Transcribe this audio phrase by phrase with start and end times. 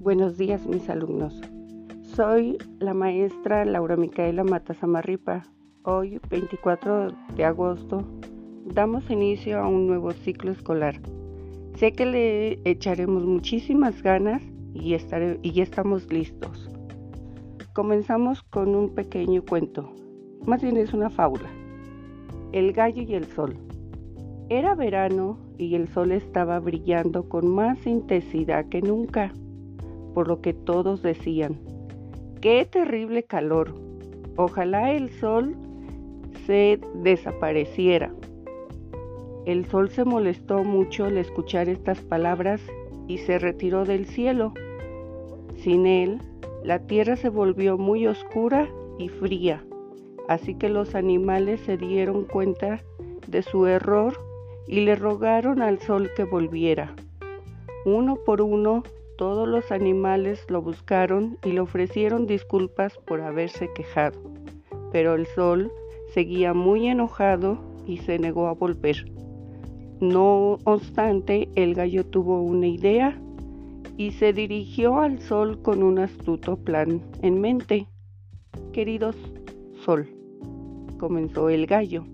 [0.00, 1.38] Buenos días mis alumnos.
[2.16, 5.42] Soy la maestra Laura Micaela Mata Samarripa.
[5.82, 8.02] Hoy, 24 de agosto,
[8.64, 10.98] damos inicio a un nuevo ciclo escolar.
[11.76, 14.40] Sé que le echaremos muchísimas ganas
[14.72, 14.96] y,
[15.42, 16.70] y ya estamos listos.
[17.74, 19.92] Comenzamos con un pequeño cuento,
[20.46, 21.50] más bien es una fábula.
[22.52, 23.54] El gallo y el sol.
[24.48, 29.34] Era verano y el sol estaba brillando con más intensidad que nunca,
[30.14, 31.58] por lo que todos decían,
[32.40, 33.74] ¡qué terrible calor!
[34.36, 35.56] Ojalá el sol
[36.46, 38.12] se desapareciera.
[39.46, 42.60] El sol se molestó mucho al escuchar estas palabras
[43.08, 44.52] y se retiró del cielo.
[45.56, 46.20] Sin él,
[46.62, 49.64] la tierra se volvió muy oscura y fría,
[50.28, 52.80] así que los animales se dieron cuenta
[53.26, 54.14] de su error
[54.66, 56.94] y le rogaron al sol que volviera.
[57.84, 58.82] Uno por uno,
[59.20, 64.18] todos los animales lo buscaron y le ofrecieron disculpas por haberse quejado,
[64.92, 65.70] pero el sol
[66.14, 69.12] seguía muy enojado y se negó a volver.
[70.00, 73.20] No obstante, el gallo tuvo una idea
[73.98, 77.88] y se dirigió al sol con un astuto plan en mente.
[78.72, 79.16] Queridos
[79.84, 80.08] sol,
[80.98, 82.06] comenzó el gallo,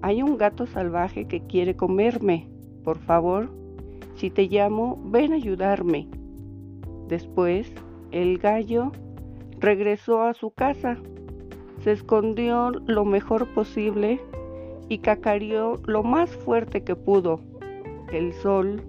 [0.00, 2.48] hay un gato salvaje que quiere comerme.
[2.82, 3.50] Por favor,
[4.14, 6.08] si te llamo, ven a ayudarme.
[7.08, 7.72] Después,
[8.10, 8.92] el gallo
[9.58, 10.96] regresó a su casa,
[11.82, 14.20] se escondió lo mejor posible
[14.88, 17.40] y cacareó lo más fuerte que pudo.
[18.12, 18.82] El sol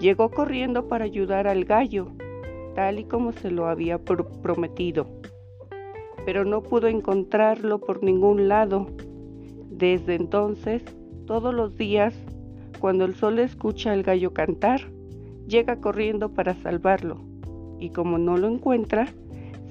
[0.00, 2.08] llegó corriendo para ayudar al gallo,
[2.74, 5.06] tal y como se lo había prometido,
[6.26, 8.88] pero no pudo encontrarlo por ningún lado
[9.70, 10.82] desde entonces,
[11.26, 12.14] todos los días,
[12.78, 14.80] cuando el sol escucha al gallo cantar,
[15.46, 17.20] llega corriendo para salvarlo
[17.78, 19.08] y como no lo encuentra,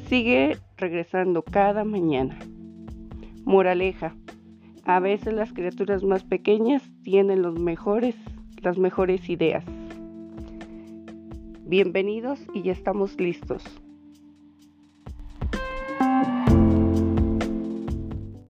[0.07, 2.37] sigue regresando cada mañana.
[3.45, 4.15] Moraleja.
[4.85, 7.53] A veces las criaturas más pequeñas tienen las
[8.77, 9.63] mejores ideas.
[11.65, 13.63] Bienvenidos y ya estamos listos.